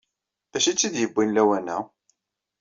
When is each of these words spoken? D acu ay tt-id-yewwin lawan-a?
D 0.51 0.53
acu 0.57 0.67
ay 0.69 0.75
tt-id-yewwin 0.75 1.33
lawan-a? 1.35 1.77